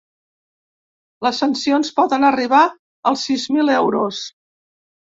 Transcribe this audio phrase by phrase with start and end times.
[1.27, 2.65] Les sancions poden arribar
[3.13, 4.27] als sis mil euros.